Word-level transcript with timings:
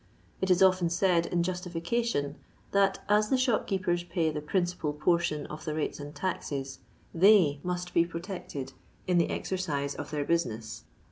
It 0.41 0.49
is 0.49 0.63
often 0.63 0.89
said, 0.89 1.27
in 1.27 1.43
justification, 1.43 2.37
that 2.71 3.03
as 3.07 3.29
the 3.29 3.37
shopkeepers 3.37 4.03
pay 4.03 4.31
the 4.31 4.41
principal 4.41 4.93
portion 4.93 5.45
of 5.45 5.63
the 5.63 5.75
rates 5.75 5.99
and 5.99 6.15
taxes, 6.15 6.79
they 7.13 7.59
must 7.61 7.93
be 7.93 8.03
protected 8.03 8.73
m 9.07 9.19
the 9.19 9.29
exercise 9.29 9.93
of 9.93 10.09
their 10.09 10.25
business. 10.25 10.85